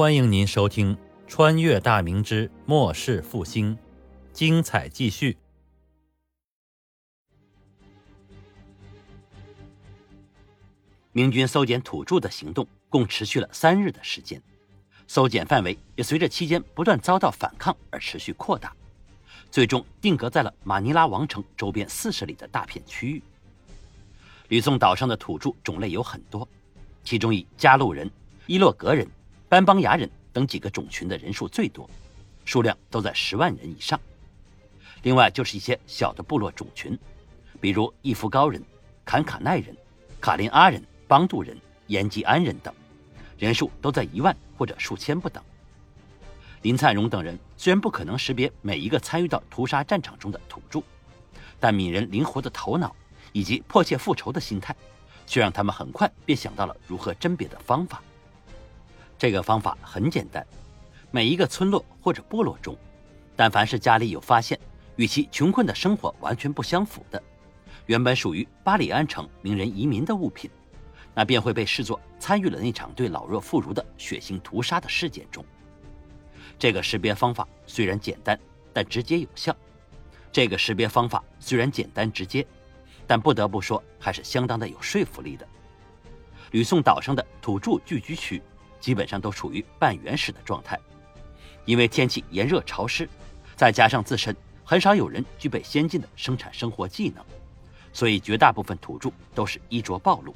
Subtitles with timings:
[0.00, 0.96] 欢迎您收听
[1.28, 3.76] 《穿越大明之末世复兴》，
[4.32, 5.36] 精彩继续。
[11.12, 14.42] 明军搜检土著的行动共持续了三日的时间，
[15.06, 18.74] 搜检范围也随着期间不断遭到反抗而持续扩大，
[19.50, 23.22] 最终定格在了马尼拉王城周边四十里的大片区域。
[24.48, 26.48] 吕宋岛上的土著种类有很多，
[27.04, 28.10] 其中以加路人、
[28.46, 29.06] 伊洛格人。
[29.50, 31.90] 班邦牙人等几个种群的人数最多，
[32.44, 33.98] 数量都在十万人以上。
[35.02, 36.96] 另外就是一些小的部落种群，
[37.60, 38.62] 比如伊夫高人、
[39.04, 39.76] 坎卡奈人、
[40.20, 42.72] 卡林阿人、邦杜人、延吉安人等，
[43.38, 45.42] 人数都在一万或者数千不等。
[46.62, 50.80] 林灿荣等人虽然不可能识别每一个参与到屠杀战场中的土著，
[51.58, 52.94] 但闽人灵活的头脑
[53.32, 54.76] 以及迫切复仇的心态，
[55.26, 58.00] 却让他们很快便想到了如何甄别的方法。
[59.20, 60.42] 这个方法很简单，
[61.10, 62.74] 每一个村落或者部落中，
[63.36, 64.58] 但凡是家里有发现
[64.96, 67.22] 与其穷困的生活完全不相符的，
[67.84, 70.50] 原本属于巴里安城名人移民的物品，
[71.14, 75.44] 那便会被视作参与了那场对老弱妇孺的血腥屠杀的事件中。
[76.58, 78.40] 这个识别方法虽然简单，
[78.72, 79.54] 但直接有效。
[80.32, 82.46] 这个识别方法虽然简单直接，
[83.06, 85.46] 但不得不说还是相当的有说服力的。
[86.52, 88.42] 吕宋岛上的土著聚居区。
[88.80, 90.78] 基本上都处于半原始的状态，
[91.64, 93.08] 因为天气炎热潮湿，
[93.54, 97.24] 再加上自身很少有人具备先进的生产生活技能，
[97.92, 100.34] 所以绝大部分土著都是衣着暴露，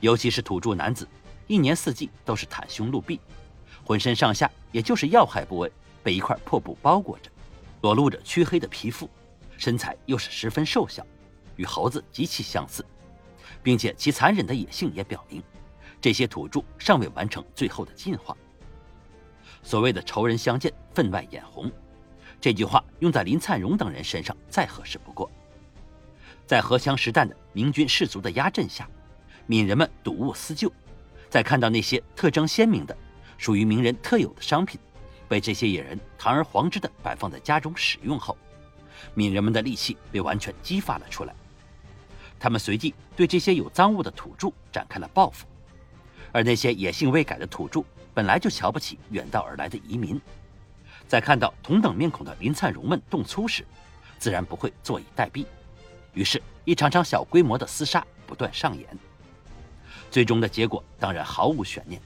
[0.00, 1.08] 尤其是土著男子，
[1.46, 3.20] 一年四季都是袒胸露臂，
[3.84, 5.70] 浑身上下也就是要害部位
[6.02, 7.30] 被一块破布包裹着，
[7.80, 9.10] 裸露着黢黑的皮肤，
[9.56, 11.04] 身材又是十分瘦小，
[11.56, 12.84] 与猴子极其相似，
[13.62, 15.42] 并且其残忍的野性也表明。
[16.00, 18.36] 这些土著尚未完成最后的进化。
[19.62, 21.70] 所谓的“仇人相见，分外眼红”，
[22.40, 25.30] 这句话用在林灿荣等人身上再合适不过。
[26.46, 28.88] 在荷枪实弹的明军士卒的压阵下，
[29.46, 30.72] 闽人们睹物思旧，
[31.28, 32.96] 在看到那些特征鲜明的、
[33.36, 34.78] 属于名人特有的商品
[35.26, 38.38] 被这些野人堂而皇之地摆放在家中使用后，
[39.14, 41.34] 闽人们的戾气被完全激发了出来。
[42.38, 45.46] 他们随即对这些有赃物的土著展开了报复。
[46.32, 47.82] 而那些野性未改的土著
[48.12, 50.20] 本来就瞧不起远道而来的移民，
[51.06, 53.64] 在看到同等面孔的林灿荣们动粗时，
[54.18, 55.46] 自然不会坐以待毙。
[56.14, 58.86] 于是，一场场小规模的厮杀不断上演。
[60.10, 62.00] 最终的结果当然毫无悬念，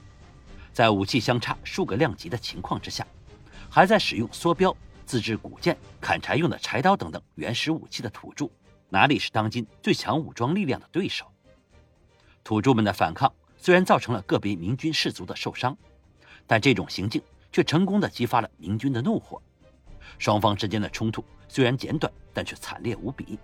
[0.73, 3.07] 在武器相差数个量级的情况之下，
[3.69, 8.49] 还在使用梭镖、自制古剑、砍柴用的柴刀等等原始武器的土著，
[8.89, 11.25] 哪里是当今最强武装力量的对手？
[12.43, 13.31] 土著们的反抗。
[13.63, 15.77] 虽然造成了个别明军士卒的受伤，
[16.47, 19.39] 但这种行径却成功的激发了明军的怒火。
[20.17, 23.37] 双方之间的冲突虽然简短，但却惨烈无比，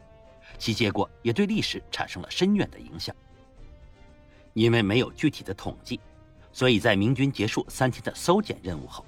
[0.58, 3.16] 其结果也对历史产生了深远的影响。
[4.54, 6.00] 因为没有具体的统计，
[6.52, 9.06] 所以在明军结束三天的搜检任务后，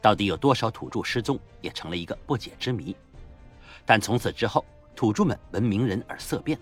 [0.00, 2.96] 到底有多少土著失踪，也成了一个不解之谜。
[3.84, 4.64] 但从此之后，
[4.94, 6.58] 土著们闻名人而色变，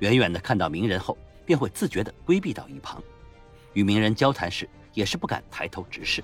[0.00, 1.16] 远远的看到名人后，
[1.46, 3.00] 便会自觉地规避到一旁。
[3.72, 6.22] 与名人交谈时，也是不敢抬头直视，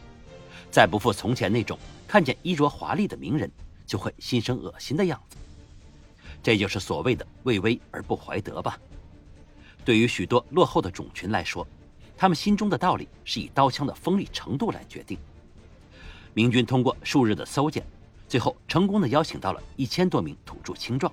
[0.71, 3.51] 再不复从前那种看见衣着华丽的名人
[3.87, 5.37] 就会心生恶心的样子。
[6.43, 8.79] 这就是所谓的畏威而不怀德吧。
[9.85, 11.67] 对于许多落后的种群来说，
[12.17, 15.19] 他们心中的道理是以刀枪的锋利程度来决定。
[16.35, 17.85] 明军通过数日的搜检，
[18.29, 21.13] 最后成功的邀请到了一千多名土著青壮，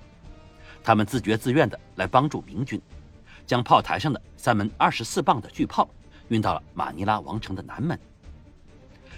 [0.84, 2.80] 他们自觉自愿的来帮助明军，
[3.46, 5.88] 将炮台上的三门二十四磅的巨炮。
[6.28, 7.98] 运到了马尼拉王城的南门。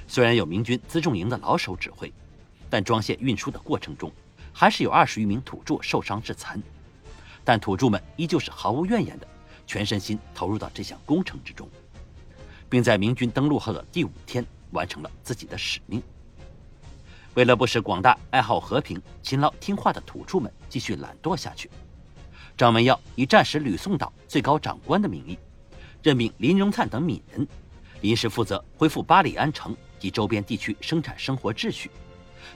[0.07, 2.13] 虽然有明军辎重营的老手指挥，
[2.71, 4.11] 但装卸运输的过程中，
[4.53, 6.63] 还是有二十余名土著受伤致残。
[7.45, 9.27] 但土著们依旧是毫无怨言的，
[9.67, 11.69] 全身心投入到这项工程之中，
[12.69, 16.03] 并在明军登陆后的第五天完成了自己的使命。
[17.35, 21.71] 为了不使广大爱好和平、勤劳听话的土著们继续懒惰下去，
[22.57, 25.39] 张文耀以战时吕宋岛最高长官的名义。
[26.03, 27.47] 任命林荣灿等闽人，
[28.01, 31.91] 临时负责恢复巴里安城及周边地区生产生活秩序，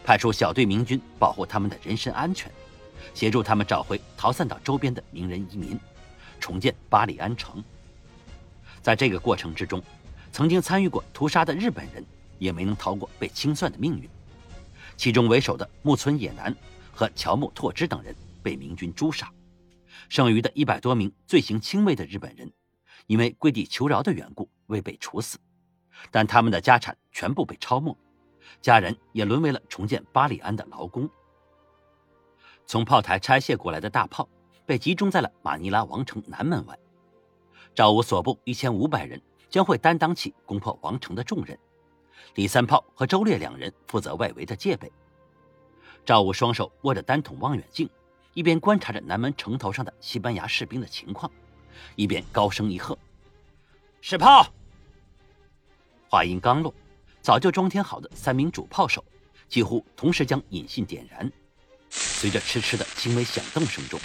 [0.05, 2.51] 派出小队明军保护他们的人身安全，
[3.15, 5.79] 协助他们找回逃散到周边的名人移民，
[6.39, 7.63] 重建巴里安城。
[8.81, 9.83] 在这个过程之中，
[10.31, 12.05] 曾经参与过屠杀的日本人
[12.39, 14.09] 也没能逃过被清算的命运，
[14.97, 16.55] 其中为首的木村野男
[16.93, 19.29] 和乔木拓之等人被明军诛杀，
[20.09, 22.51] 剩余的一百多名罪行轻微的日本人。
[23.07, 25.39] 因为跪地求饶的缘故，未被处死，
[26.11, 27.97] 但他们的家产全部被抄没，
[28.61, 31.09] 家人也沦为了重建巴里安的劳工。
[32.65, 34.29] 从炮台拆卸过来的大炮
[34.65, 36.79] 被集中在了马尼拉王城南门外，
[37.75, 39.21] 赵武所部一千五百人
[39.51, 41.59] 将会担当起攻破王城的重任，
[42.37, 44.91] 李三炮和周烈两人负责外围的戒备。
[46.05, 47.89] 赵武双手握着单筒望远镜，
[48.35, 51.31] 一边观察着南门城头上的西班牙士兵的情况，
[51.97, 52.97] 一边高声一喝
[54.01, 54.53] ：“试炮！”
[56.09, 56.75] 话音刚落，
[57.21, 59.05] 早就装填好的三名主炮手
[59.49, 61.31] 几乎同时将引信点燃。
[61.89, 64.01] 随着嗤嗤的轻微响动声中，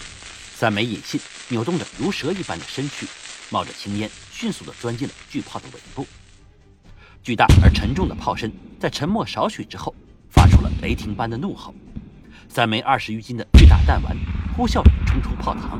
[0.54, 1.20] 三枚引信
[1.50, 3.08] 扭动着如蛇一般的身躯，
[3.50, 6.06] 冒着青烟，迅速地钻进了巨炮的尾部。
[7.24, 9.94] 巨大而沉重的炮身在沉默少许之后，
[10.30, 11.74] 发出了雷霆般的怒吼。
[12.50, 14.16] 三枚二十余斤的巨大弹丸
[14.56, 15.78] 呼啸着冲出炮膛，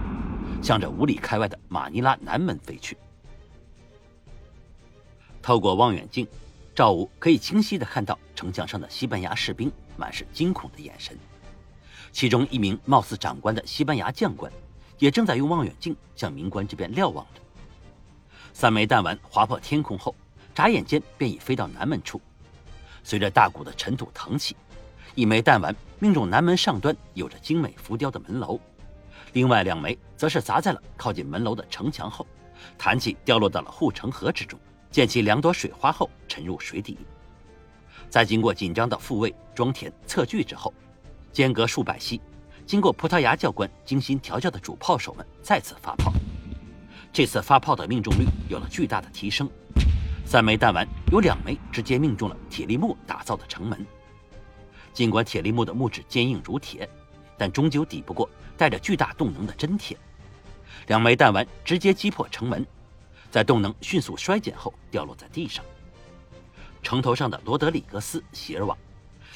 [0.62, 2.98] 向着五里开外的马尼拉南门飞去。
[5.42, 6.28] 透过望远镜，
[6.76, 11.18] 赵武可以清晰地看到城墙上的西班牙士兵满是惊恐的眼神。
[12.12, 14.52] 其中一名貌似长官的西班牙将官，
[14.98, 17.42] 也正在用望远镜向民官这边瞭望着。
[18.54, 20.16] 三枚弹丸划破天空后，
[20.56, 22.20] 眨眼间便已飞到南门处。
[23.04, 24.56] 随着大股的尘土腾起，
[25.16, 28.60] 一枚弹丸命中南门上端有着精美浮雕的门楼，
[29.34, 32.26] 另外两枚则是砸在了靠近门楼的城墙后，
[32.78, 34.60] 弹起掉落到了护城河之中。
[34.90, 36.98] 溅起两朵水花后沉入水底，
[38.10, 40.74] 在经过紧张的复位、装填、测距之后，
[41.32, 42.20] 间隔数百息，
[42.66, 46.12] 经过葡萄牙教官精心调教的主炮手们再次发炮。
[47.12, 49.48] 这次发炮的命中率有了巨大的提升，
[50.26, 53.86] 三枚弹丸有两枚直接命中了铁力木打造的城门。
[54.94, 56.90] 尽管铁力木的木质坚硬如铁，
[57.38, 59.98] 但终究抵不过带着巨大动能的真铁。
[60.88, 62.66] 两枚弹丸直接击破城门。
[63.30, 65.64] 在动能迅速衰减后，掉落在地上。
[66.82, 68.76] 城头上的罗德里格斯·席尔瓦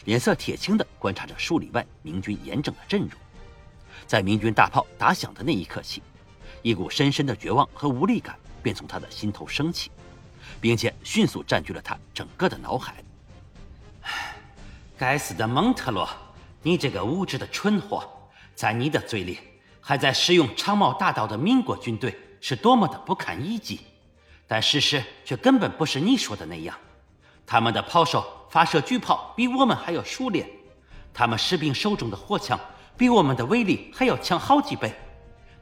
[0.06, 3.12] 脸色铁青地观察着数里外明军严整的阵容。
[4.08, 6.02] 在明军大炮打响的那一刻起，
[6.62, 9.92] 一股深深的绝望和无力感便从他的心头升起，
[10.62, 13.04] 并且迅速占据了他整个的脑海。
[14.98, 16.10] 该死的蒙特罗，
[16.62, 18.08] 你这个无知的蠢货！
[18.56, 19.40] 在你的嘴里，
[19.80, 22.16] 还在使用长矛大刀的民国军队。
[22.44, 23.82] 是多么的不堪一击，
[24.48, 26.76] 但事实却根本不是你说的那样。
[27.46, 30.50] 他们的炮手发射巨炮比我们还要熟练，
[31.14, 32.60] 他们士兵手中的火枪
[32.98, 34.92] 比我们的威力还要强好几倍。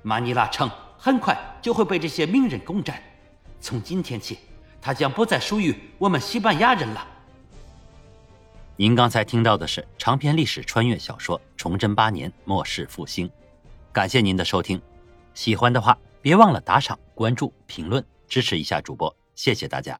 [0.04, 3.04] 马尼拉城很快就会被这些名人攻占，
[3.60, 4.40] 从今天起，
[4.82, 7.06] 它将不再属于我们西班牙人了。
[8.82, 13.28] 您刚才听到的是长篇历史穿越小说《崇祯八年末世复兴》，
[13.92, 14.82] 感谢您的收听，
[15.34, 15.98] 喜欢的话。
[16.22, 20.00] 别忘了打赏、关注、评论，支持一下主播，谢谢大家。